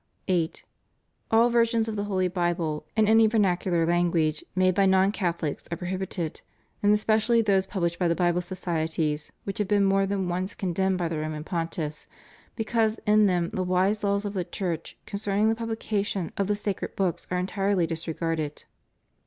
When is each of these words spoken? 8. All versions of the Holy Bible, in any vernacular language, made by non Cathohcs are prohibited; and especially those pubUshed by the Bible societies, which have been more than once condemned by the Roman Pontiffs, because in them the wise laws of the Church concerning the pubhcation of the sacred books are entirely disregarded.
8. 0.27 0.63
All 1.29 1.51
versions 1.51 1.87
of 1.87 1.95
the 1.95 2.05
Holy 2.05 2.27
Bible, 2.27 2.87
in 2.97 3.07
any 3.07 3.27
vernacular 3.27 3.85
language, 3.85 4.43
made 4.55 4.73
by 4.73 4.87
non 4.87 5.11
Cathohcs 5.11 5.67
are 5.71 5.77
prohibited; 5.77 6.41
and 6.81 6.91
especially 6.91 7.43
those 7.43 7.67
pubUshed 7.67 7.99
by 7.99 8.07
the 8.07 8.15
Bible 8.15 8.41
societies, 8.41 9.31
which 9.43 9.59
have 9.59 9.67
been 9.67 9.83
more 9.85 10.07
than 10.07 10.27
once 10.27 10.55
condemned 10.55 10.97
by 10.97 11.07
the 11.07 11.19
Roman 11.19 11.43
Pontiffs, 11.43 12.07
because 12.55 12.99
in 13.05 13.27
them 13.27 13.51
the 13.53 13.61
wise 13.61 14.03
laws 14.03 14.25
of 14.25 14.33
the 14.33 14.43
Church 14.43 14.97
concerning 15.05 15.49
the 15.49 15.55
pubhcation 15.55 16.31
of 16.35 16.47
the 16.47 16.55
sacred 16.55 16.95
books 16.95 17.27
are 17.29 17.37
entirely 17.37 17.85
disregarded. 17.85 18.63